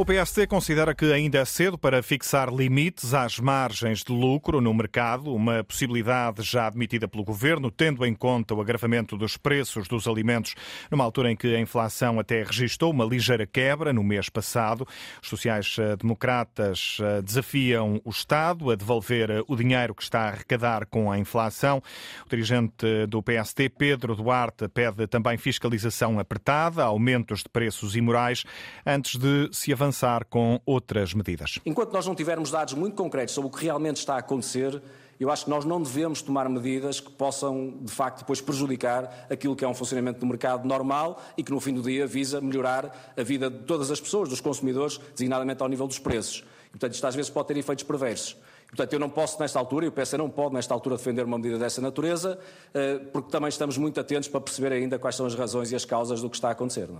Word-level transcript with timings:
O 0.00 0.04
PST 0.06 0.46
considera 0.46 0.94
que 0.94 1.12
ainda 1.12 1.40
é 1.40 1.44
cedo 1.44 1.76
para 1.76 2.02
fixar 2.02 2.48
limites 2.48 3.12
às 3.12 3.38
margens 3.38 4.02
de 4.02 4.10
lucro 4.10 4.58
no 4.58 4.72
mercado, 4.72 5.34
uma 5.34 5.62
possibilidade 5.62 6.40
já 6.40 6.68
admitida 6.68 7.06
pelo 7.06 7.22
governo, 7.22 7.70
tendo 7.70 8.06
em 8.06 8.14
conta 8.14 8.54
o 8.54 8.62
agravamento 8.62 9.14
dos 9.14 9.36
preços 9.36 9.86
dos 9.88 10.08
alimentos, 10.08 10.54
numa 10.90 11.04
altura 11.04 11.30
em 11.30 11.36
que 11.36 11.54
a 11.54 11.60
inflação 11.60 12.18
até 12.18 12.42
registrou 12.42 12.90
uma 12.92 13.04
ligeira 13.04 13.46
quebra 13.46 13.92
no 13.92 14.02
mês 14.02 14.30
passado. 14.30 14.88
Os 15.22 15.28
sociais-democratas 15.28 16.96
eh, 16.98 17.20
desafiam 17.20 18.00
o 18.02 18.08
Estado 18.08 18.70
a 18.70 18.76
devolver 18.76 19.30
eh, 19.30 19.42
o 19.46 19.54
dinheiro 19.54 19.94
que 19.94 20.02
está 20.02 20.22
a 20.22 20.28
arrecadar 20.28 20.86
com 20.86 21.12
a 21.12 21.18
inflação. 21.18 21.82
O 22.24 22.30
dirigente 22.30 23.06
do 23.06 23.22
PST, 23.22 23.68
Pedro 23.76 24.16
Duarte, 24.16 24.66
pede 24.66 25.06
também 25.06 25.36
fiscalização 25.36 26.18
apertada, 26.18 26.84
aumentos 26.84 27.40
de 27.40 27.50
preços 27.50 27.94
imorais, 27.94 28.46
antes 28.86 29.16
de 29.16 29.50
se 29.52 29.70
avançar 29.74 29.89
avançar 29.90 30.24
com 30.24 30.60
outras 30.64 31.12
medidas. 31.12 31.58
Enquanto 31.66 31.92
nós 31.92 32.06
não 32.06 32.14
tivermos 32.14 32.50
dados 32.50 32.74
muito 32.74 32.94
concretos 32.94 33.34
sobre 33.34 33.48
o 33.48 33.50
que 33.50 33.64
realmente 33.64 33.96
está 33.96 34.14
a 34.14 34.18
acontecer, 34.18 34.80
eu 35.18 35.30
acho 35.30 35.44
que 35.44 35.50
nós 35.50 35.64
não 35.64 35.82
devemos 35.82 36.22
tomar 36.22 36.48
medidas 36.48 37.00
que 37.00 37.10
possam, 37.10 37.74
de 37.82 37.92
facto, 37.92 38.20
depois 38.20 38.40
prejudicar 38.40 39.26
aquilo 39.28 39.54
que 39.56 39.64
é 39.64 39.68
um 39.68 39.74
funcionamento 39.74 40.20
do 40.20 40.26
mercado 40.26 40.66
normal 40.66 41.20
e 41.36 41.42
que, 41.42 41.50
no 41.50 41.60
fim 41.60 41.74
do 41.74 41.82
dia, 41.82 42.06
visa 42.06 42.40
melhorar 42.40 43.12
a 43.16 43.22
vida 43.22 43.50
de 43.50 43.58
todas 43.64 43.90
as 43.90 44.00
pessoas, 44.00 44.28
dos 44.28 44.40
consumidores, 44.40 44.98
designadamente 45.12 45.62
ao 45.62 45.68
nível 45.68 45.86
dos 45.86 45.98
preços. 45.98 46.44
E, 46.68 46.70
portanto, 46.70 46.94
isto 46.94 47.06
às 47.06 47.14
vezes 47.14 47.30
pode 47.30 47.48
ter 47.48 47.56
efeitos 47.56 47.84
perversos. 47.84 48.36
Portanto, 48.70 48.92
eu 48.92 49.00
não 49.00 49.10
posso, 49.10 49.38
nesta 49.40 49.58
altura, 49.58 49.86
e 49.86 49.88
o 49.88 49.92
PS 49.92 50.12
não 50.12 50.30
pode, 50.30 50.54
nesta 50.54 50.72
altura, 50.72 50.96
defender 50.96 51.24
uma 51.24 51.36
medida 51.36 51.58
dessa 51.58 51.80
natureza, 51.80 52.38
eh, 52.72 52.98
porque 53.12 53.28
também 53.30 53.48
estamos 53.48 53.76
muito 53.76 53.98
atentos 53.98 54.28
para 54.28 54.40
perceber 54.40 54.72
ainda 54.72 54.98
quais 54.98 55.16
são 55.16 55.26
as 55.26 55.34
razões 55.34 55.72
e 55.72 55.76
as 55.76 55.84
causas 55.84 56.22
do 56.22 56.30
que 56.30 56.36
está 56.36 56.48
a 56.48 56.52
acontecer. 56.52 56.88
É? 56.88 56.92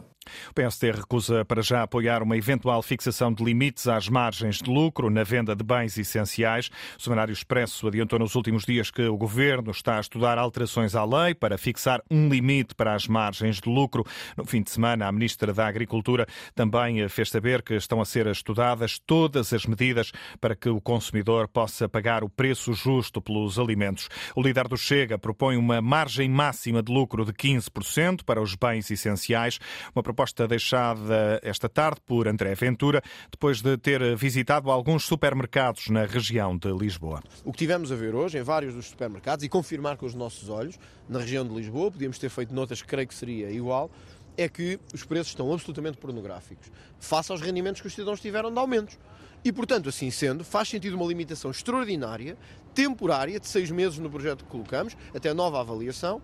O 0.51 0.69
PST 0.69 0.91
recusa 0.91 1.45
para 1.45 1.63
já 1.63 1.83
apoiar 1.83 2.23
uma 2.23 2.37
eventual 2.37 2.83
fixação 2.83 3.33
de 3.33 3.45
limites 3.45 3.87
às 3.87 4.09
margens 4.09 4.57
de 4.57 4.69
lucro 4.69 5.09
na 5.11 5.23
venda 5.23 5.55
de 5.55 5.63
bens 5.63 5.97
essenciais. 5.97 6.71
O 6.99 7.03
Semanário 7.03 7.33
Expresso 7.33 7.87
adiantou 7.87 8.19
nos 8.19 8.35
últimos 8.35 8.65
dias 8.65 8.91
que 8.91 9.03
o 9.03 9.17
Governo 9.17 9.71
está 9.71 9.99
a 9.99 10.01
estudar 10.01 10.39
alterações 10.39 10.97
à 10.97 11.05
lei 11.05 11.35
para 11.35 11.57
fixar 11.57 12.03
um 12.11 12.29
limite 12.29 12.75
para 12.75 12.95
as 12.95 13.07
margens 13.07 13.61
de 13.61 13.69
lucro. 13.69 14.05
No 14.37 14.45
fim 14.45 14.61
de 14.61 14.71
semana, 14.71 15.07
a 15.07 15.13
Ministra 15.13 15.53
da 15.53 15.69
Agricultura 15.69 16.27
também 16.53 17.09
fez 17.09 17.31
saber 17.31 17.63
que 17.63 17.75
estão 17.75 18.01
a 18.01 18.05
ser 18.05 18.27
estudadas 18.27 18.99
todas 18.99 19.53
as 19.53 19.67
medidas 19.67 20.11
para 20.41 20.57
que 20.57 20.69
o 20.69 20.81
consumidor 20.81 21.47
possa 21.47 21.60
possa 21.61 21.87
pagar 21.87 22.25
o 22.25 22.29
preço 22.31 22.73
justo 22.73 23.21
pelos 23.21 23.59
alimentos. 23.59 24.09
O 24.35 24.41
líder 24.41 24.67
do 24.67 24.79
Chega 24.79 25.19
propõe 25.19 25.59
uma 25.59 25.83
margem 25.83 26.27
máxima 26.27 26.83
de 26.83 26.91
lucro 26.91 27.23
de 27.23 27.35
15% 27.35 28.25
para 28.25 28.41
os 28.41 28.55
bens 28.55 28.91
essenciais, 28.91 29.59
uma 29.95 30.03
proposta 30.03 30.49
deixada 30.49 31.39
esta 31.43 31.69
tarde 31.69 32.01
por 32.07 32.27
André 32.27 32.55
Ventura, 32.55 33.03
depois 33.31 33.61
de 33.61 33.77
ter 33.77 34.17
visitado 34.17 34.71
alguns 34.71 35.05
supermercados 35.05 35.89
na 35.91 36.07
região 36.07 36.57
de 36.57 36.73
Lisboa. 36.73 37.23
O 37.45 37.53
que 37.53 37.59
tivemos 37.59 37.93
a 37.93 37.95
ver 37.95 38.15
hoje 38.15 38.39
em 38.39 38.43
vários 38.43 38.75
dos 38.75 38.87
supermercados 38.87 39.45
e 39.45 39.49
confirmar 39.51 39.99
com 39.99 40.07
os 40.07 40.15
nossos 40.15 40.49
olhos, 40.49 40.79
na 41.11 41.19
região 41.19 41.47
de 41.47 41.55
Lisboa, 41.55 41.91
podíamos 41.91 42.19
ter 42.19 42.31
feito 42.31 42.55
notas, 42.55 42.81
creio 42.81 43.07
que 43.07 43.15
seria 43.15 43.51
igual, 43.51 43.91
é 44.35 44.49
que 44.49 44.81
os 44.95 45.05
preços 45.05 45.29
estão 45.29 45.53
absolutamente 45.53 45.99
pornográficos, 45.99 46.73
face 46.99 47.31
aos 47.31 47.43
rendimentos 47.43 47.83
que 47.83 47.87
os 47.87 47.93
cidadãos 47.93 48.19
tiveram 48.19 48.51
de 48.51 48.59
aumentos. 48.59 48.99
E, 49.45 49.51
portanto, 49.51 49.89
assim 49.89 50.11
sendo, 50.11 50.45
faz 50.45 50.69
sentido 50.69 50.97
uma 50.97 51.07
limitação 51.07 51.51
extraordinária, 51.51 52.37
temporária, 52.75 53.41
de 53.41 53.49
seis 53.49 53.71
meses 53.71 53.99
no 53.99 54.11
projeto 54.11 54.45
que 54.45 54.51
colocamos, 54.51 54.97
até 55.15 55.33
nova 55.33 55.61
avaliação, 55.61 56.21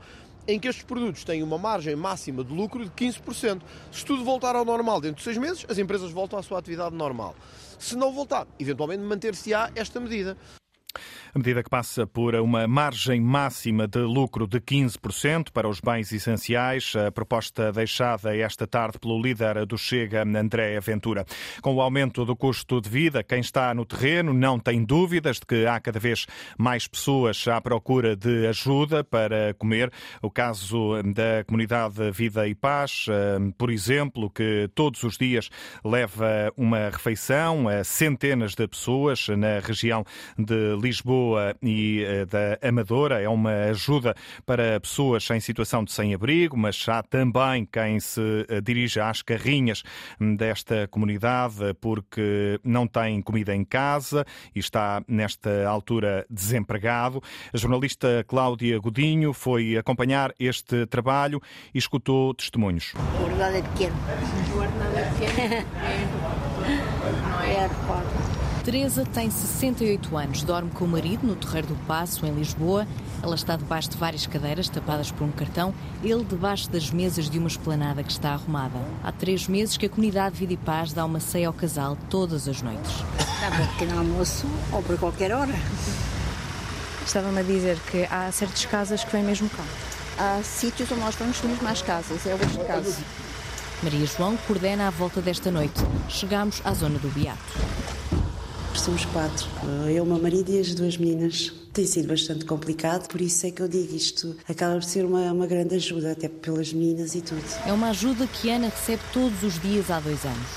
em 0.46 0.60
que 0.60 0.68
estes 0.68 0.84
produtos 0.84 1.24
têm 1.24 1.42
uma 1.42 1.58
margem 1.58 1.96
máxima 1.96 2.44
de 2.44 2.52
lucro 2.52 2.84
de 2.84 2.90
15%. 2.90 3.62
Se 3.90 4.04
tudo 4.04 4.22
voltar 4.22 4.54
ao 4.54 4.64
normal 4.64 5.00
dentro 5.00 5.16
de 5.16 5.24
seis 5.24 5.38
meses, 5.38 5.64
as 5.68 5.78
empresas 5.78 6.10
voltam 6.12 6.38
à 6.38 6.42
sua 6.42 6.58
atividade 6.58 6.94
normal. 6.94 7.34
Se 7.78 7.96
não 7.96 8.12
voltar, 8.12 8.46
eventualmente 8.58 9.02
manter-se-á 9.02 9.70
esta 9.74 9.98
medida. 9.98 10.36
A 11.36 11.38
medida 11.38 11.62
que 11.62 11.68
passa 11.68 12.06
por 12.06 12.34
uma 12.36 12.66
margem 12.66 13.20
máxima 13.20 13.86
de 13.86 13.98
lucro 13.98 14.46
de 14.46 14.58
15% 14.58 15.50
para 15.52 15.68
os 15.68 15.80
bens 15.80 16.10
essenciais, 16.10 16.94
a 16.96 17.12
proposta 17.12 17.70
deixada 17.70 18.34
esta 18.34 18.66
tarde 18.66 18.98
pelo 18.98 19.20
líder 19.20 19.66
do 19.66 19.76
Chega, 19.76 20.22
André 20.22 20.80
Ventura. 20.80 21.26
Com 21.60 21.74
o 21.74 21.82
aumento 21.82 22.24
do 22.24 22.34
custo 22.34 22.80
de 22.80 22.88
vida, 22.88 23.22
quem 23.22 23.40
está 23.40 23.74
no 23.74 23.84
terreno 23.84 24.32
não 24.32 24.58
tem 24.58 24.82
dúvidas 24.82 25.38
de 25.38 25.44
que 25.44 25.66
há 25.66 25.78
cada 25.78 26.00
vez 26.00 26.26
mais 26.56 26.88
pessoas 26.88 27.46
à 27.46 27.60
procura 27.60 28.16
de 28.16 28.46
ajuda 28.46 29.04
para 29.04 29.52
comer. 29.58 29.92
O 30.22 30.30
caso 30.30 31.02
da 31.02 31.44
comunidade 31.44 32.12
Vida 32.12 32.48
e 32.48 32.54
Paz, 32.54 33.04
eh, 33.10 33.36
por 33.58 33.70
exemplo, 33.70 34.30
que 34.30 34.70
todos 34.74 35.02
os 35.02 35.18
dias 35.18 35.50
leva 35.84 36.50
uma 36.56 36.88
refeição 36.88 37.68
a 37.68 37.84
centenas 37.84 38.54
de 38.54 38.66
pessoas 38.66 39.28
na 39.28 39.58
região 39.58 40.02
de 40.38 40.74
Lisboa 40.80 41.25
Lisboa 41.26 41.56
e 41.62 42.04
eh, 42.04 42.26
da 42.26 42.58
Amadora. 42.66 43.20
É 43.20 43.28
uma 43.28 43.52
ajuda 43.70 44.14
para 44.44 44.78
pessoas 44.80 45.28
em 45.30 45.40
situação 45.40 45.82
de 45.84 45.92
sem-abrigo, 45.92 46.56
mas 46.56 46.88
há 46.88 47.02
também 47.02 47.66
quem 47.66 47.98
se 47.98 48.20
eh, 48.48 48.60
dirige 48.60 49.00
às 49.00 49.22
carrinhas 49.22 49.82
desta 50.36 50.86
comunidade 50.88 51.74
porque 51.80 52.60
não 52.62 52.86
tem 52.86 53.20
comida 53.20 53.54
em 53.54 53.64
casa 53.64 54.24
e 54.54 54.60
está, 54.60 55.02
nesta 55.08 55.66
altura, 55.68 56.24
desempregado. 56.30 57.22
A 57.52 57.56
jornalista 57.56 58.24
Cláudia 58.26 58.78
Godinho 58.78 59.32
foi 59.32 59.76
acompanhar 59.76 60.32
este 60.38 60.86
trabalho 60.86 61.40
e 61.74 61.78
escutou 61.78 62.34
testemunhos. 62.34 62.92
Guardada 63.18 63.60
de 63.60 63.68
pequeno. 63.70 63.96
Guardada 64.52 65.02
de 65.02 65.26
pequeno. 65.26 65.66
Não 67.06 67.40
é 67.42 67.64
Teresa 68.66 69.06
tem 69.14 69.30
68 69.30 70.16
anos, 70.16 70.42
dorme 70.42 70.72
com 70.72 70.86
o 70.86 70.88
marido 70.88 71.24
no 71.24 71.36
Terreiro 71.36 71.68
do 71.68 71.76
Passo, 71.86 72.26
em 72.26 72.32
Lisboa. 72.32 72.84
Ela 73.22 73.36
está 73.36 73.54
debaixo 73.54 73.90
de 73.90 73.96
várias 73.96 74.26
cadeiras 74.26 74.68
tapadas 74.68 75.08
por 75.08 75.22
um 75.22 75.30
cartão, 75.30 75.72
ele 76.02 76.24
debaixo 76.24 76.68
das 76.68 76.90
mesas 76.90 77.30
de 77.30 77.38
uma 77.38 77.46
esplanada 77.46 78.02
que 78.02 78.10
está 78.10 78.30
arrumada. 78.30 78.76
Há 79.04 79.12
três 79.12 79.46
meses 79.46 79.76
que 79.76 79.86
a 79.86 79.88
comunidade 79.88 80.34
Vida 80.34 80.54
e 80.54 80.56
Paz 80.56 80.92
dá 80.92 81.04
uma 81.04 81.20
ceia 81.20 81.46
ao 81.46 81.52
casal 81.52 81.96
todas 82.10 82.48
as 82.48 82.60
noites. 82.60 82.90
Dá 83.40 83.52
para 83.52 83.66
pequeno 83.68 84.00
almoço 84.00 84.48
ou 84.72 84.82
por 84.82 84.98
qualquer 84.98 85.30
hora. 85.30 85.54
Estava-me 87.06 87.38
a 87.38 87.44
dizer 87.44 87.78
que 87.88 88.02
há 88.10 88.32
certas 88.32 88.64
casas 88.64 89.04
que 89.04 89.12
vêm 89.12 89.22
mesmo 89.22 89.48
cá. 89.48 89.64
Há 90.18 90.42
sítios 90.42 90.90
onde 90.90 91.02
nós 91.02 91.14
vamos 91.14 91.40
mesmo 91.40 91.68
às 91.68 91.82
casas, 91.82 92.26
é 92.26 92.34
o 92.34 92.44
este 92.44 92.64
caso. 92.64 92.96
Maria 93.80 94.06
João 94.06 94.36
coordena 94.38 94.88
a 94.88 94.90
volta 94.90 95.20
desta 95.20 95.52
noite. 95.52 95.80
Chegamos 96.08 96.60
à 96.64 96.74
zona 96.74 96.98
do 96.98 97.08
Beato 97.10 97.76
somos 98.80 99.04
quatro. 99.06 99.46
Eu, 99.88 100.04
o 100.04 100.06
meu 100.06 100.18
marido 100.18 100.50
e 100.50 100.60
as 100.60 100.74
duas 100.74 100.96
meninas. 100.96 101.52
Tem 101.72 101.86
sido 101.86 102.08
bastante 102.08 102.44
complicado, 102.46 103.06
por 103.06 103.20
isso 103.20 103.46
é 103.46 103.50
que 103.50 103.60
eu 103.60 103.68
digo 103.68 103.94
isto. 103.94 104.34
Acaba 104.48 104.74
por 104.74 104.84
ser 104.84 105.04
uma, 105.04 105.30
uma 105.30 105.46
grande 105.46 105.74
ajuda, 105.74 106.12
até 106.12 106.26
pelas 106.26 106.72
meninas 106.72 107.14
e 107.14 107.20
tudo. 107.20 107.42
É 107.66 107.72
uma 107.72 107.90
ajuda 107.90 108.26
que 108.26 108.48
Ana 108.48 108.68
recebe 108.68 109.02
todos 109.12 109.42
os 109.42 109.60
dias 109.60 109.90
há 109.90 110.00
dois 110.00 110.24
anos. 110.24 110.48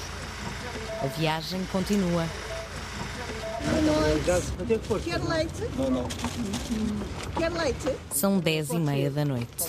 A 1.04 1.08
viagem 1.08 1.60
continua. 1.72 2.26
Quer 5.04 5.22
leite? 5.24 5.64
Não, 5.78 5.90
não. 5.90 6.08
Quer 7.38 7.52
leite? 7.52 7.96
São 8.12 8.40
dez 8.40 8.70
e 8.70 8.78
meia 8.78 9.10
da 9.10 9.26
noite. 9.26 9.66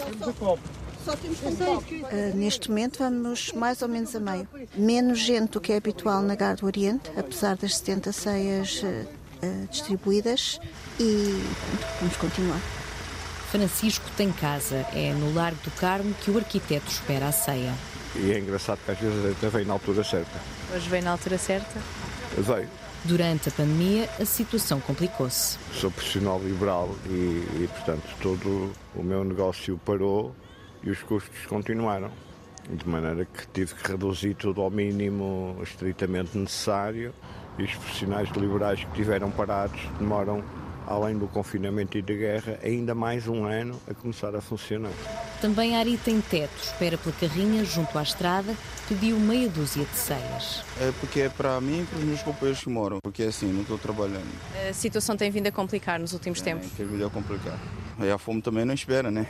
Só 1.05 1.17
temos 1.17 1.39
uh, 1.41 2.37
Neste 2.37 2.69
momento 2.69 2.99
vamos 2.99 3.53
mais 3.53 3.83
ou 3.83 3.89
menos 3.89 4.15
a 4.15 4.21
meio. 4.21 4.47
Menos 4.75 5.19
gente 5.19 5.53
do 5.53 5.61
que 5.61 5.73
é 5.73 5.77
habitual 5.77 6.23
na 6.23 6.35
Gar 6.35 6.57
do 6.57 6.67
Oriente, 6.67 7.11
apesar 7.17 7.57
das 7.57 7.77
70 7.77 8.13
ceias 8.13 8.83
uh, 8.83 8.87
uh, 8.87 9.67
distribuídas 9.71 10.61
e 10.99 11.43
vamos 12.01 12.17
continuar. 12.17 12.61
Francisco 13.51 14.05
tem 14.17 14.31
casa. 14.31 14.87
É 14.95 15.13
no 15.13 15.35
Largo 15.35 15.59
do 15.65 15.71
Carmo 15.73 16.15
que 16.23 16.31
o 16.31 16.39
arquiteto 16.39 16.89
espera 16.89 17.29
a 17.29 17.33
ceia. 17.33 17.75
E 18.15 18.33
é 18.33 18.39
engraçado 18.39 18.79
que 18.85 18.91
às 18.91 18.99
vezes 18.99 19.37
até 19.37 19.49
vem 19.49 19.65
na 19.65 19.73
altura 19.73 20.05
certa. 20.05 20.39
Hoje 20.75 20.89
vem 20.89 21.03
na 21.03 21.13
altura 21.13 21.39
certa? 21.39 21.81
Veio. 22.37 22.69
Durante 23.05 23.49
a 23.49 23.53
pandemia, 23.53 24.09
a 24.21 24.25
situação 24.27 24.79
complicou-se. 24.79 25.57
Sou 25.73 25.91
profissional 25.91 26.39
liberal 26.39 26.95
e, 27.07 27.63
e, 27.63 27.69
portanto, 27.73 28.05
todo 28.21 28.73
o 28.95 29.03
meu 29.03 29.25
negócio 29.25 29.81
parou 29.87 30.35
e 30.83 30.91
os 30.91 31.03
custos 31.03 31.47
continuaram. 31.47 32.11
De 32.69 32.89
maneira 32.89 33.25
que 33.25 33.47
tive 33.49 33.75
que 33.75 33.91
reduzir 33.91 34.35
tudo 34.35 34.61
ao 34.61 34.71
mínimo 34.71 35.57
estritamente 35.63 36.37
necessário 36.37 37.13
e 37.59 37.65
os 37.65 37.75
profissionais 37.75 38.29
liberais 38.31 38.85
que 38.85 38.93
tiveram 38.93 39.31
parados 39.31 39.81
demoram, 39.99 40.45
além 40.87 41.19
do 41.19 41.27
confinamento 41.27 41.99
e 41.99 42.03
da 42.03 42.15
guerra, 42.15 42.59
ainda 42.63 42.95
mais 42.95 43.27
um 43.27 43.45
ano 43.45 43.81
a 43.89 43.95
começar 43.95 44.35
a 44.37 44.41
funcionar. 44.41 44.93
Também 45.41 45.77
Ari 45.77 45.97
tem 45.97 46.21
teto, 46.21 46.57
espera 46.63 46.97
pela 46.97 47.15
carrinha 47.17 47.65
junto 47.65 47.99
à 47.99 48.03
estrada, 48.03 48.55
pediu 48.89 49.19
meia 49.19 49.49
dúzia 49.49 49.85
de 49.85 49.97
ceias. 49.97 50.63
É 50.81 50.93
porque 51.01 51.23
é 51.23 51.29
para 51.29 51.61
mim 51.61 51.83
e 51.83 51.87
para 51.87 51.99
os 51.99 52.05
meus 52.05 52.23
companheiros 52.23 52.63
que 52.63 52.71
moram, 52.71 52.99
porque 53.03 53.23
é 53.23 53.29
assim, 53.29 53.53
não 53.53 53.63
estou 53.63 53.79
trabalhando. 53.79 54.29
A 54.69 54.73
situação 54.73 55.17
tem 55.17 55.31
vindo 55.31 55.47
a 55.47 55.53
complicar 55.53 55.99
nos 55.99 56.13
últimos 56.13 56.41
é, 56.41 56.45
tempos? 56.45 56.71
Tem 56.73 56.87
vindo 56.87 57.05
a 57.05 57.11
complicar. 57.11 57.59
E 57.99 58.11
a 58.11 58.19
fome 58.19 58.41
também 58.41 58.65
não 58.65 58.75
espera, 58.75 59.11
né? 59.11 59.27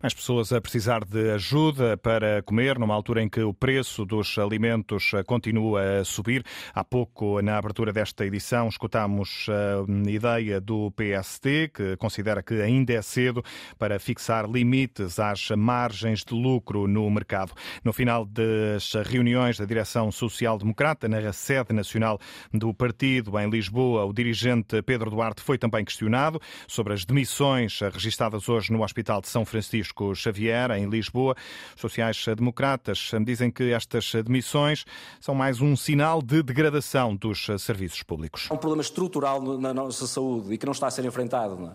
Mais 0.00 0.14
pessoas 0.14 0.52
a 0.52 0.60
precisar 0.60 1.04
de 1.04 1.32
ajuda 1.32 1.96
para 1.96 2.40
comer, 2.44 2.78
numa 2.78 2.94
altura 2.94 3.20
em 3.20 3.28
que 3.28 3.40
o 3.40 3.52
preço 3.52 4.04
dos 4.04 4.38
alimentos 4.38 5.10
continua 5.26 5.98
a 5.98 6.04
subir. 6.04 6.44
Há 6.72 6.84
pouco, 6.84 7.42
na 7.42 7.58
abertura 7.58 7.92
desta 7.92 8.24
edição, 8.24 8.68
escutámos 8.68 9.48
a 9.50 10.08
ideia 10.08 10.60
do 10.60 10.92
PST, 10.92 11.72
que 11.74 11.96
considera 11.96 12.44
que 12.44 12.62
ainda 12.62 12.92
é 12.92 13.02
cedo 13.02 13.42
para 13.76 13.98
fixar 13.98 14.48
limites 14.48 15.18
às 15.18 15.50
margens 15.50 16.24
de 16.24 16.32
lucro 16.32 16.86
no 16.86 17.10
mercado. 17.10 17.52
No 17.82 17.92
final 17.92 18.24
das 18.24 18.92
reuniões 19.04 19.58
da 19.58 19.64
direção 19.64 20.12
social-democrata, 20.12 21.08
na 21.08 21.32
sede 21.32 21.72
nacional 21.72 22.20
do 22.54 22.72
partido 22.72 23.36
em 23.36 23.50
Lisboa, 23.50 24.04
o 24.04 24.12
dirigente 24.12 24.80
Pedro 24.80 25.10
Duarte 25.10 25.42
foi 25.42 25.58
também 25.58 25.84
questionado 25.84 26.40
sobre 26.68 26.92
as 26.92 27.04
demissões 27.04 27.80
registadas 27.80 28.48
hoje 28.48 28.72
no 28.72 28.84
Hospital 28.84 29.20
de 29.20 29.26
São 29.26 29.44
Francisco 29.44 29.87
Francisco 29.88 30.14
Xavier, 30.14 30.70
em 30.72 30.88
Lisboa. 30.88 31.34
Sociais-democratas 31.76 33.10
dizem 33.24 33.50
que 33.50 33.72
estas 33.72 34.12
demissões 34.24 34.84
são 35.20 35.34
mais 35.34 35.60
um 35.60 35.76
sinal 35.76 36.20
de 36.20 36.42
degradação 36.42 37.14
dos 37.14 37.46
serviços 37.58 38.02
públicos. 38.02 38.48
É 38.50 38.54
um 38.54 38.58
problema 38.58 38.82
estrutural 38.82 39.40
na 39.58 39.72
nossa 39.72 40.06
saúde 40.06 40.52
e 40.52 40.58
que 40.58 40.66
não 40.66 40.72
está 40.72 40.86
a 40.86 40.90
ser 40.90 41.04
enfrentado 41.04 41.72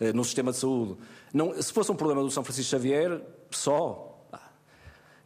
é? 0.00 0.12
no 0.12 0.24
sistema 0.24 0.52
de 0.52 0.58
saúde. 0.58 0.96
Não, 1.32 1.60
se 1.60 1.72
fosse 1.72 1.90
um 1.90 1.96
problema 1.96 2.22
do 2.22 2.30
São 2.30 2.44
Francisco 2.44 2.70
Xavier, 2.70 3.20
só, 3.50 4.15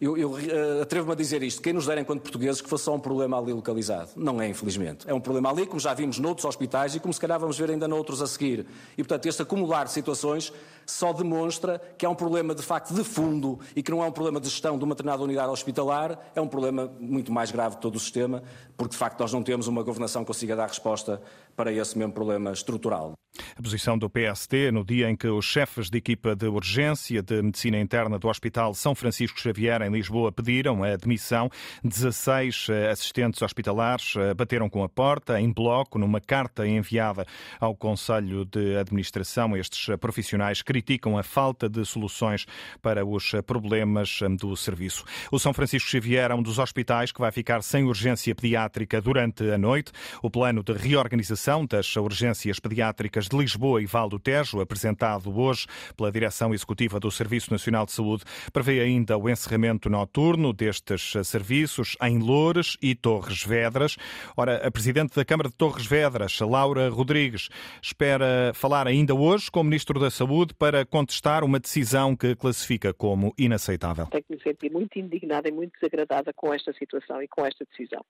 eu, 0.00 0.16
eu 0.16 0.30
uh, 0.30 0.82
atrevo-me 0.82 1.12
a 1.12 1.14
dizer 1.14 1.42
isto, 1.42 1.60
quem 1.60 1.74
nos 1.74 1.86
dera 1.86 2.00
enquanto 2.00 2.22
portugueses 2.22 2.62
que 2.62 2.68
fosse 2.68 2.84
só 2.84 2.94
um 2.94 2.98
problema 2.98 3.38
ali 3.38 3.52
localizado. 3.52 4.10
Não 4.16 4.40
é, 4.40 4.48
infelizmente. 4.48 5.08
É 5.08 5.12
um 5.12 5.20
problema 5.20 5.50
ali, 5.50 5.66
como 5.66 5.78
já 5.78 5.92
vimos 5.92 6.18
noutros 6.18 6.46
hospitais 6.46 6.94
e 6.94 7.00
como 7.00 7.12
se 7.12 7.20
calhar 7.20 7.38
vamos 7.38 7.58
ver 7.58 7.70
ainda 7.70 7.86
noutros 7.86 8.22
a 8.22 8.26
seguir. 8.26 8.66
E, 8.96 9.02
portanto, 9.04 9.26
este 9.26 9.42
acumular 9.42 9.84
de 9.84 9.92
situações 9.92 10.52
só 10.86 11.12
demonstra 11.12 11.80
que 11.98 12.06
é 12.06 12.08
um 12.08 12.14
problema 12.14 12.54
de 12.54 12.62
facto 12.62 12.94
de 12.94 13.04
fundo 13.04 13.60
e 13.76 13.82
que 13.82 13.90
não 13.90 14.02
é 14.02 14.06
um 14.06 14.12
problema 14.12 14.40
de 14.40 14.48
gestão 14.48 14.78
de 14.78 14.84
uma 14.84 14.94
determinada 14.94 15.22
unidade 15.22 15.50
hospitalar, 15.50 16.18
é 16.34 16.40
um 16.40 16.48
problema 16.48 16.90
muito 16.98 17.30
mais 17.30 17.50
grave 17.50 17.76
de 17.76 17.82
todo 17.82 17.96
o 17.96 18.00
sistema, 18.00 18.42
porque 18.76 18.92
de 18.92 18.96
facto 18.96 19.20
nós 19.20 19.32
não 19.32 19.42
temos 19.42 19.68
uma 19.68 19.82
governação 19.82 20.22
que 20.22 20.26
consiga 20.26 20.56
dar 20.56 20.66
resposta 20.66 21.20
para 21.60 21.70
esse 21.70 21.98
mesmo 21.98 22.14
problema 22.14 22.52
estrutural. 22.52 23.12
A 23.56 23.62
posição 23.62 23.96
do 23.96 24.10
PST 24.10 24.70
no 24.72 24.84
dia 24.84 25.08
em 25.08 25.14
que 25.14 25.28
os 25.28 25.44
chefes 25.44 25.88
de 25.88 25.98
equipa 25.98 26.34
de 26.34 26.46
urgência 26.46 27.22
de 27.22 27.40
medicina 27.42 27.78
interna 27.78 28.18
do 28.18 28.28
Hospital 28.28 28.74
São 28.74 28.94
Francisco 28.94 29.38
Xavier, 29.38 29.82
em 29.82 29.90
Lisboa, 29.90 30.32
pediram 30.32 30.82
a 30.82 30.88
admissão. 30.88 31.48
16 31.84 32.66
eh, 32.70 32.90
assistentes 32.90 33.40
hospitalares 33.40 34.14
eh, 34.16 34.34
bateram 34.34 34.68
com 34.68 34.82
a 34.82 34.88
porta, 34.88 35.40
em 35.40 35.52
bloco, 35.52 35.98
numa 35.98 36.20
carta 36.20 36.66
enviada 36.66 37.24
ao 37.60 37.76
Conselho 37.76 38.44
de 38.44 38.76
Administração. 38.76 39.56
Estes 39.56 39.94
profissionais 39.98 40.62
criticam 40.62 41.16
a 41.16 41.22
falta 41.22 41.68
de 41.68 41.84
soluções 41.84 42.46
para 42.82 43.06
os 43.06 43.32
problemas 43.46 44.20
eh, 44.22 44.28
do 44.28 44.56
serviço. 44.56 45.04
O 45.30 45.38
São 45.38 45.52
Francisco 45.52 45.88
Xavier 45.88 46.30
é 46.30 46.34
um 46.34 46.42
dos 46.42 46.58
hospitais 46.58 47.12
que 47.12 47.20
vai 47.20 47.30
ficar 47.30 47.62
sem 47.62 47.84
urgência 47.84 48.34
pediátrica 48.34 49.00
durante 49.00 49.48
a 49.50 49.56
noite. 49.56 49.92
O 50.20 50.30
plano 50.30 50.64
de 50.64 50.72
reorganização 50.72 51.49
das 51.66 51.96
urgências 51.96 52.60
pediátricas 52.60 53.28
de 53.28 53.36
Lisboa 53.36 53.82
e 53.82 53.86
Val 53.86 54.08
do 54.08 54.20
Tejo, 54.20 54.60
apresentado 54.60 55.36
hoje 55.36 55.66
pela 55.96 56.12
Direção 56.12 56.54
Executiva 56.54 57.00
do 57.00 57.10
Serviço 57.10 57.50
Nacional 57.50 57.84
de 57.84 57.92
Saúde, 57.92 58.22
prevê 58.52 58.80
ainda 58.80 59.18
o 59.18 59.28
encerramento 59.28 59.90
noturno 59.90 60.52
destes 60.52 61.12
serviços 61.24 61.96
em 62.02 62.18
Loures 62.20 62.76
e 62.80 62.94
Torres 62.94 63.42
Vedras. 63.42 63.96
Ora, 64.36 64.64
a 64.64 64.70
Presidente 64.70 65.16
da 65.16 65.24
Câmara 65.24 65.48
de 65.48 65.56
Torres 65.56 65.86
Vedras, 65.86 66.38
Laura 66.38 66.88
Rodrigues, 66.88 67.48
espera 67.82 68.52
falar 68.54 68.86
ainda 68.86 69.12
hoje 69.12 69.50
com 69.50 69.60
o 69.60 69.64
Ministro 69.64 69.98
da 69.98 70.10
Saúde 70.10 70.54
para 70.54 70.86
contestar 70.86 71.42
uma 71.42 71.58
decisão 71.58 72.14
que 72.14 72.36
classifica 72.36 72.94
como 72.94 73.34
inaceitável. 73.36 74.06
Tenho 74.06 74.22
que 74.22 74.36
me 74.36 74.42
sentir 74.42 74.70
muito 74.70 74.98
indignada 74.98 75.48
e 75.48 75.52
muito 75.52 75.72
desagradada 75.80 76.32
com 76.32 76.54
esta 76.54 76.72
situação 76.72 77.20
e 77.20 77.26
com 77.26 77.44
esta 77.44 77.64
decisão. 77.64 78.04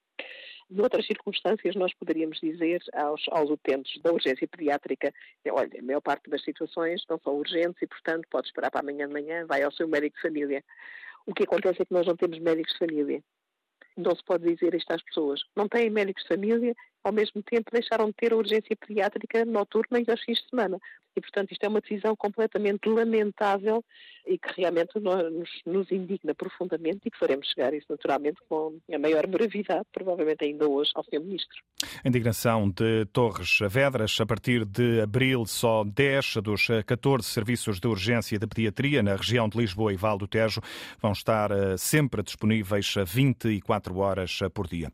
Noutras 0.70 1.04
circunstâncias, 1.04 1.74
nós 1.74 1.92
poderíamos 1.94 2.38
dizer 2.40 2.80
aos, 2.92 3.22
aos 3.30 3.50
utentes 3.50 4.00
da 4.02 4.12
urgência 4.12 4.46
pediátrica: 4.46 5.12
olha, 5.50 5.80
a 5.80 5.82
maior 5.82 6.00
parte 6.00 6.30
das 6.30 6.44
situações 6.44 7.02
não 7.10 7.18
são 7.18 7.34
urgentes 7.36 7.82
e, 7.82 7.86
portanto, 7.88 8.26
pode 8.30 8.46
esperar 8.46 8.70
para 8.70 8.80
amanhã 8.80 9.08
de 9.08 9.12
manhã, 9.12 9.44
vai 9.46 9.62
ao 9.62 9.72
seu 9.72 9.88
médico 9.88 10.14
de 10.16 10.22
família. 10.22 10.64
O 11.26 11.34
que 11.34 11.42
acontece 11.42 11.82
é 11.82 11.84
que 11.84 11.92
nós 11.92 12.06
não 12.06 12.16
temos 12.16 12.38
médicos 12.38 12.72
de 12.72 12.78
família. 12.78 13.22
Não 13.96 14.14
se 14.14 14.24
pode 14.24 14.44
dizer 14.44 14.72
isto 14.74 14.92
às 14.92 15.02
pessoas. 15.02 15.42
Não 15.56 15.68
têm 15.68 15.90
médicos 15.90 16.22
de 16.22 16.28
família, 16.28 16.74
ao 17.02 17.12
mesmo 17.12 17.42
tempo 17.42 17.70
deixaram 17.72 18.06
de 18.06 18.14
ter 18.14 18.32
a 18.32 18.36
urgência 18.36 18.76
pediátrica 18.76 19.44
noturna 19.44 20.00
e 20.00 20.10
aos 20.10 20.20
fins 20.22 20.38
de 20.38 20.48
semana. 20.48 20.78
E, 21.16 21.20
portanto, 21.20 21.50
isto 21.50 21.64
é 21.64 21.68
uma 21.68 21.80
decisão 21.80 22.14
completamente 22.14 22.88
lamentável 22.88 23.84
e 24.26 24.38
que 24.38 24.60
realmente 24.60 24.98
nos, 25.00 25.48
nos, 25.66 25.90
indigna 25.90 26.34
profundamente 26.34 27.00
e 27.06 27.10
que 27.10 27.18
faremos 27.18 27.48
chegar 27.48 27.74
isso 27.74 27.86
naturalmente 27.90 28.38
com 28.48 28.78
a 28.92 28.98
maior 28.98 29.26
brevidade, 29.26 29.84
provavelmente 29.92 30.44
ainda 30.44 30.68
hoje, 30.68 30.92
ao 30.94 31.02
Sr. 31.02 31.20
Ministro. 31.20 31.58
A 32.04 32.08
indignação 32.08 32.70
de 32.70 33.06
Torres 33.06 33.58
Vedras, 33.68 34.20
a 34.20 34.26
partir 34.26 34.64
de 34.64 35.00
abril, 35.00 35.44
só 35.46 35.82
10 35.82 36.36
dos 36.44 36.68
14 36.86 37.26
serviços 37.26 37.80
de 37.80 37.88
urgência 37.88 38.38
de 38.38 38.46
pediatria 38.46 39.02
na 39.02 39.16
região 39.16 39.48
de 39.48 39.58
Lisboa 39.58 39.92
e 39.92 39.96
Val 39.96 40.16
do 40.16 40.28
Tejo 40.28 40.60
vão 41.00 41.12
estar 41.12 41.50
eh, 41.50 41.76
sempre 41.76 42.22
disponíveis 42.22 42.94
24 43.04 43.96
horas 43.98 44.38
por 44.54 44.68
dia. 44.68 44.92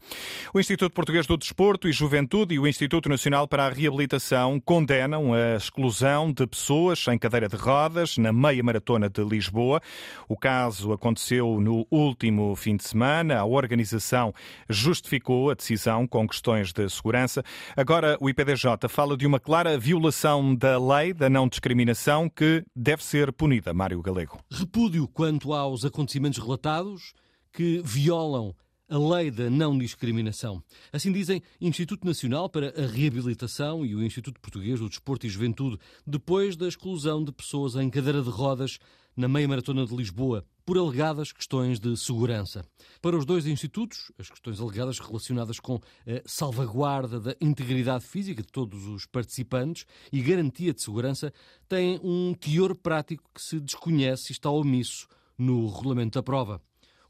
O 0.54 0.60
Instituto 0.60 0.92
Português 0.92 1.26
do 1.26 1.36
Desporto 1.36 1.88
e 1.88 1.92
Juventude 1.96 2.54
e 2.54 2.58
o 2.58 2.66
Instituto 2.66 3.08
Nacional 3.08 3.48
para 3.48 3.64
a 3.64 3.70
Reabilitação 3.70 4.60
condenam 4.60 5.32
a 5.32 5.56
exclusão 5.56 6.30
de 6.30 6.46
pessoas 6.46 7.02
em 7.08 7.16
cadeira 7.18 7.48
de 7.48 7.56
rodas 7.56 8.18
na 8.18 8.34
meia 8.34 8.62
maratona 8.62 9.08
de 9.08 9.24
Lisboa. 9.24 9.80
O 10.28 10.36
caso 10.36 10.92
aconteceu 10.92 11.58
no 11.58 11.86
último 11.90 12.54
fim 12.54 12.76
de 12.76 12.84
semana. 12.84 13.38
A 13.38 13.46
organização 13.46 14.34
justificou 14.68 15.48
a 15.50 15.54
decisão 15.54 16.06
com 16.06 16.28
questões 16.28 16.70
de 16.70 16.86
segurança. 16.90 17.42
Agora, 17.74 18.18
o 18.20 18.28
IPDJ 18.28 18.90
fala 18.90 19.16
de 19.16 19.26
uma 19.26 19.40
clara 19.40 19.78
violação 19.78 20.54
da 20.54 20.78
lei 20.78 21.14
da 21.14 21.30
não 21.30 21.48
discriminação 21.48 22.28
que 22.28 22.62
deve 22.76 23.02
ser 23.02 23.32
punida. 23.32 23.72
Mário 23.72 24.02
Galego. 24.02 24.38
Repúdio 24.50 25.08
quanto 25.08 25.54
aos 25.54 25.82
acontecimentos 25.82 26.38
relatados 26.38 27.14
que 27.50 27.80
violam 27.82 28.54
a 28.88 28.98
lei 28.98 29.30
da 29.30 29.50
não 29.50 29.76
discriminação. 29.76 30.62
Assim 30.92 31.12
dizem 31.12 31.42
Instituto 31.60 32.06
Nacional 32.06 32.48
para 32.48 32.68
a 32.80 32.86
Reabilitação 32.86 33.84
e 33.84 33.94
o 33.94 34.02
Instituto 34.02 34.40
Português 34.40 34.78
do 34.78 34.88
Desporto 34.88 35.26
e 35.26 35.30
Juventude, 35.30 35.78
depois 36.06 36.56
da 36.56 36.68
exclusão 36.68 37.24
de 37.24 37.32
pessoas 37.32 37.74
em 37.74 37.90
cadeira 37.90 38.22
de 38.22 38.30
rodas 38.30 38.78
na 39.16 39.28
meia 39.28 39.48
maratona 39.48 39.86
de 39.86 39.96
Lisboa, 39.96 40.44
por 40.64 40.76
alegadas 40.76 41.32
questões 41.32 41.80
de 41.80 41.96
segurança. 41.96 42.64
Para 43.00 43.16
os 43.16 43.24
dois 43.24 43.46
institutos, 43.46 44.12
as 44.18 44.28
questões 44.28 44.60
alegadas 44.60 44.98
relacionadas 44.98 45.58
com 45.58 45.76
a 45.76 46.20
salvaguarda 46.26 47.18
da 47.18 47.36
integridade 47.40 48.04
física 48.04 48.42
de 48.42 48.48
todos 48.48 48.86
os 48.86 49.06
participantes 49.06 49.86
e 50.12 50.20
garantia 50.20 50.74
de 50.74 50.82
segurança 50.82 51.32
têm 51.66 51.98
um 52.04 52.34
teor 52.34 52.74
prático 52.74 53.24
que 53.34 53.40
se 53.40 53.58
desconhece 53.58 54.30
e 54.30 54.32
está 54.32 54.50
omisso 54.50 55.08
no 55.38 55.66
regulamento 55.68 56.18
da 56.18 56.22
prova. 56.22 56.60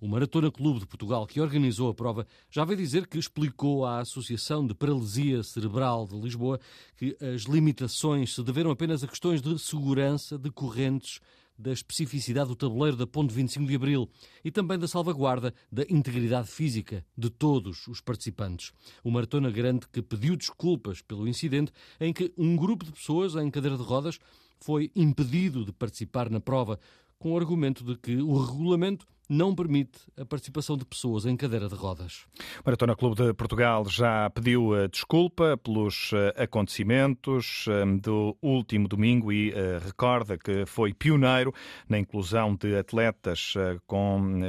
O 0.06 0.08
Maratona 0.08 0.52
Clube 0.52 0.78
de 0.78 0.86
Portugal, 0.86 1.26
que 1.26 1.40
organizou 1.40 1.88
a 1.88 1.94
prova, 1.94 2.28
já 2.48 2.64
veio 2.64 2.78
dizer 2.78 3.08
que 3.08 3.18
explicou 3.18 3.84
à 3.84 3.98
Associação 3.98 4.64
de 4.64 4.72
Paralisia 4.72 5.42
Cerebral 5.42 6.06
de 6.06 6.14
Lisboa 6.14 6.60
que 6.96 7.16
as 7.20 7.42
limitações 7.42 8.32
se 8.32 8.40
deveram 8.44 8.70
apenas 8.70 9.02
a 9.02 9.08
questões 9.08 9.42
de 9.42 9.58
segurança 9.58 10.38
decorrentes 10.38 11.18
da 11.58 11.72
especificidade 11.72 12.48
do 12.48 12.54
tabuleiro 12.54 12.96
da 12.96 13.04
Ponte 13.04 13.34
25 13.34 13.66
de 13.66 13.74
Abril 13.74 14.08
e 14.44 14.50
também 14.52 14.78
da 14.78 14.86
salvaguarda 14.86 15.52
da 15.72 15.82
integridade 15.90 16.46
física 16.46 17.04
de 17.18 17.28
todos 17.28 17.88
os 17.88 18.00
participantes. 18.00 18.72
O 19.02 19.10
Maratona 19.10 19.50
garante 19.50 19.88
que 19.88 20.00
pediu 20.00 20.36
desculpas 20.36 21.02
pelo 21.02 21.26
incidente 21.26 21.72
em 21.98 22.12
que 22.12 22.32
um 22.38 22.54
grupo 22.54 22.84
de 22.84 22.92
pessoas 22.92 23.34
em 23.34 23.50
cadeira 23.50 23.76
de 23.76 23.82
rodas 23.82 24.20
foi 24.60 24.88
impedido 24.94 25.64
de 25.64 25.72
participar 25.72 26.30
na 26.30 26.38
prova 26.38 26.78
com 27.18 27.32
o 27.32 27.36
argumento 27.36 27.82
de 27.82 27.96
que 27.96 28.16
o 28.16 28.40
regulamento 28.40 29.04
não 29.28 29.54
permite 29.54 29.98
a 30.18 30.24
participação 30.24 30.76
de 30.76 30.84
pessoas 30.84 31.26
em 31.26 31.36
cadeira 31.36 31.68
de 31.68 31.74
rodas. 31.74 32.26
O 32.60 32.62
Maratona 32.64 32.94
Clube 32.94 33.16
de 33.16 33.34
Portugal 33.34 33.84
já 33.88 34.30
pediu 34.30 34.76
eh, 34.76 34.88
desculpa 34.88 35.56
pelos 35.56 36.10
eh, 36.12 36.44
acontecimentos 36.44 37.66
eh, 37.68 37.84
do 38.00 38.36
último 38.40 38.88
domingo 38.88 39.32
e 39.32 39.52
recorda 39.84 40.38
que 40.38 40.64
foi 40.66 40.92
pioneiro 40.92 41.52
na 41.88 41.98
inclusão 41.98 42.54
de 42.54 42.76
atletas 42.76 43.54
com 43.86 44.40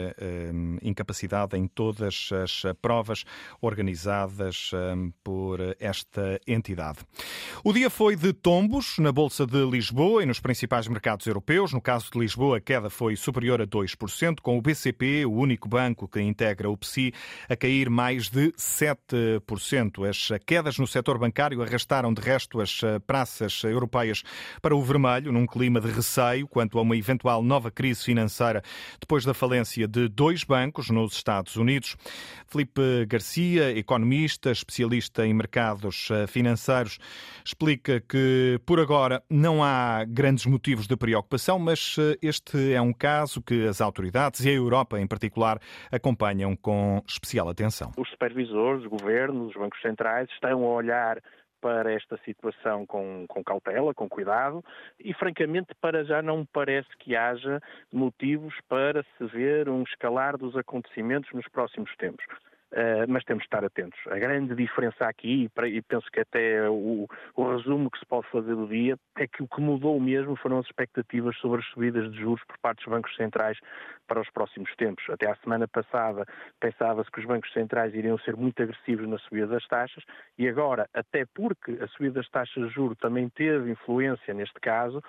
incapacidade 0.82 1.58
em 1.58 1.68
todas 1.68 2.30
as 2.32 2.64
provas 2.82 3.24
organizadas 3.62 4.72
por 5.24 5.60
esta 5.80 6.40
entidade. 6.48 7.00
O 7.64 7.74
dia 7.74 7.90
foi 7.90 8.16
de 8.16 8.34
tombos 8.34 8.98
na 8.98 9.12
Bolsa 9.12 9.46
de 9.46 9.64
Lisboa 9.66 10.24
e 10.24 10.26
nos 10.26 10.40
principais 10.40 10.88
mercados 10.88 11.26
europeus. 11.26 11.74
No 11.74 11.82
caso 11.82 12.10
de 12.12 12.20
Lisboa, 12.20 12.58
a 12.58 12.62
queda 12.62 12.90
foi 12.90 13.16
superior 13.16 13.62
a 13.62 13.68
2%, 13.68 14.40
com 14.42 14.58
o 14.58 14.62
BCP, 14.68 15.26
o 15.26 15.32
único 15.32 15.70
banco 15.70 16.10
que 16.10 16.20
integra 16.20 16.70
o 16.70 16.76
PSI, 16.76 17.14
a 17.48 17.56
cair 17.56 17.90
mais 17.90 18.28
de 18.30 18.52
7%. 18.52 20.06
As 20.06 20.30
quedas 20.46 20.78
no 20.78 20.86
setor 20.86 21.18
bancário 21.18 21.62
arrastaram, 21.62 22.14
de 22.14 22.22
resto, 22.22 22.60
as 22.60 22.82
praças 23.06 23.64
europeias 23.64 24.24
para 24.62 24.76
o 24.76 24.84
vermelho, 24.84 25.32
num 25.32 25.48
clima 25.48 25.80
de 25.80 25.90
receio 25.90 26.50
quanto 26.50 26.78
a 26.78 26.82
uma 26.82 26.98
eventual 26.98 27.42
nova 27.42 27.72
crise 27.72 28.04
financeira 28.04 28.62
depois 29.00 29.24
da 29.24 29.34
falência 29.34 29.88
de 29.88 30.10
dois 30.10 30.44
bancos 30.44 30.90
nos 30.90 31.14
Estados 31.14 31.56
Unidos. 31.56 31.96
Felipe 32.46 33.06
Garcia, 33.08 33.78
economista, 33.78 34.52
especialista 34.52 35.26
em 35.26 35.34
mercados 35.34 36.10
eh, 36.12 36.28
financeiros, 36.28 36.98
explica 37.46 38.02
que 38.02 38.60
por 38.66 38.80
agora 38.80 39.24
não 39.30 39.64
há 39.64 40.04
grandes 40.06 40.46
motivos 40.46 40.88
de 40.88 40.98
preocupação, 40.98 41.58
mas 41.58 41.96
eh, 41.98 42.18
este 42.22 42.74
é 42.74 42.82
um 42.82 42.92
caso 42.92 43.42
que 43.42 43.68
as 43.68 43.80
autoridades 43.80 44.44
e 44.44 44.50
a 44.50 44.54
Europa 44.58 45.00
em 45.00 45.08
particular 45.08 45.60
acompanham 45.92 46.56
com 46.56 47.02
especial 47.08 47.50
atenção. 47.50 47.92
Os 47.98 48.10
supervisores, 48.10 48.84
os 48.84 48.90
governos, 48.90 49.50
os 49.50 49.54
bancos 49.54 49.82
centrais 49.82 50.30
estão 50.32 50.64
a 50.64 50.68
olhar 50.68 51.22
para 51.62 51.92
esta 51.92 52.18
situação 52.24 52.86
com, 52.86 53.26
com, 53.28 53.44
cautela, 53.44 53.94
com 53.94 54.08
cuidado 54.08 54.64
e, 55.00 55.14
francamente, 55.14 55.74
para 55.82 56.04
já 56.06 56.22
não 56.22 56.40
me 56.40 56.48
parece 56.54 56.90
que 57.00 57.16
haja 57.16 57.60
motivos 57.92 58.54
para 58.70 59.04
se 59.18 59.26
ver 59.26 59.68
um 59.70 59.84
escalar 59.84 60.38
dos 60.38 60.56
acontecimentos 60.56 61.32
nos 61.34 61.48
próximos 61.48 61.94
tempos. 61.98 62.26
Uh, 62.74 63.08
mas 63.08 63.24
temos 63.24 63.44
de 63.44 63.48
estar 63.48 63.64
atentos. 63.64 63.98
A 64.08 64.20
grande 64.20 64.54
diferença 64.54 65.06
aqui, 65.06 65.50
e 65.68 65.82
penso 65.82 66.06
que 66.12 66.20
até 66.20 66.70
o, 66.70 67.08
o, 67.34 67.56
resumo 67.56 67.90
que 67.90 67.98
se 67.98 68.06
pode 68.06 68.28
fazer 68.30 68.56
do 68.56 68.68
dia, 68.68 68.98
é 69.18 69.26
que 69.26 69.42
o 69.42 69.48
que 69.48 69.62
mudou 69.62 69.98
mesmo 70.02 70.36
foram 70.36 70.60
as 70.60 70.66
expectativas 70.66 71.38
sobre 71.38 71.62
as 71.62 71.68
subidas 71.68 72.12
de 72.12 72.20
juros 72.20 72.44
por 72.46 72.58
parte 72.58 72.80
dos 72.80 72.94
bancos 72.94 73.16
centrais 73.16 73.58
para 74.06 74.20
os 74.20 74.30
próximos 74.32 74.70
tempos. 74.76 75.04
Até 75.10 75.32
à 75.32 75.36
semana 75.38 75.66
passada 75.66 76.26
pensava-se 76.60 77.10
que 77.10 77.22
os 77.22 77.26
bancos 77.26 77.52
centrais 77.54 77.94
iriam 77.96 78.18
ser 78.20 78.36
muito 78.36 78.62
agressivos 78.62 79.08
na 79.08 79.18
subida 79.20 79.48
das 79.48 79.66
taxas 79.68 80.04
e 80.38 80.46
agora, 80.46 80.90
até 80.94 81.26
porque 81.34 81.72
a 81.82 81.88
subida 81.88 82.16
das 82.16 82.30
taxas 82.30 82.68
de 82.68 82.74
juros 82.74 82.98
também 82.98 83.30
teve 83.30 83.72
influência 83.72 84.34
neste 84.34 84.60
caso, 84.60 85.02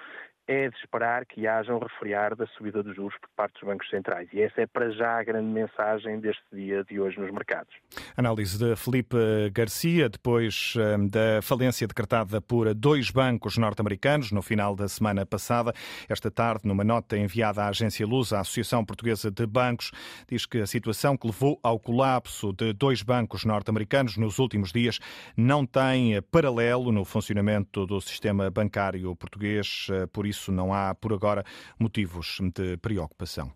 é 0.49 0.71
de 0.71 0.77
esperar 0.79 1.27
que 1.27 1.47
haja 1.47 1.75
um 1.75 1.79
refriar 1.79 2.35
da 2.35 2.47
subida 2.47 2.83
dos 2.83 2.97
juros 2.97 3.15
por 3.21 3.29
parte 3.37 3.61
dos 3.61 3.69
bancos 3.69 3.89
centrais. 3.91 4.27
E 4.33 4.41
essa 4.41 4.63
é 4.63 4.67
para 4.67 4.91
já 4.91 5.19
a 5.19 5.23
grande 5.23 5.47
mensagem 5.47 6.19
deste 6.19 6.43
dia 6.51 6.83
de 6.85 6.99
hoje 6.99 7.21
nos 7.21 7.31
mercados. 7.31 7.73
Análise 8.17 8.59
de 8.59 8.75
Felipe 8.75 9.17
Garcia, 9.53 10.09
depois 10.09 10.75
hum, 10.77 11.07
da 11.07 11.43
falência 11.43 11.87
decretada 11.87 12.41
por 12.41 12.73
dois 12.75 13.11
bancos 13.11 13.59
norte-americanos 13.59 14.33
no 14.33 14.41
final 14.41 14.75
da 14.75 14.89
semana 14.89 15.27
passada. 15.27 15.75
Esta 16.09 16.31
tarde, 16.31 16.67
numa 16.67 16.83
nota 16.83 17.19
enviada 17.19 17.63
à 17.63 17.69
agência 17.69 18.07
Luz, 18.07 18.33
a 18.33 18.41
Associação 18.41 18.83
Portuguesa 18.85 19.31
de 19.31 19.47
Bancos, 19.47 19.93
diz 20.27 20.47
que 20.47 20.59
a 20.59 20.67
situação 20.67 21.15
que 21.15 21.27
levou 21.27 21.61
ao 21.63 21.79
colapso 21.79 22.55
de 22.55 22.73
dois 22.73 23.03
bancos 23.03 23.45
norte-americanos 23.45 24.17
nos 24.17 24.39
últimos 24.39 24.73
dias 24.73 24.99
não 25.37 25.67
tem 25.67 26.23
paralelo 26.23 26.91
no 26.91 27.05
funcionamento 27.05 27.85
do 27.85 28.01
sistema 28.01 28.51
bancário 28.51 29.15
português. 29.15 29.89
Por 30.11 30.27
isso, 30.27 30.38
isso 30.39 30.53
não 30.53 30.73
há, 30.73 30.95
por 30.95 31.13
agora, 31.13 31.45
motivos 31.79 32.39
de 32.55 32.77
preocupação. 32.79 33.47